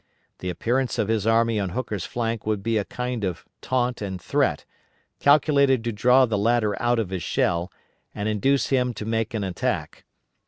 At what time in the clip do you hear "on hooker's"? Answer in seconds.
1.59-2.05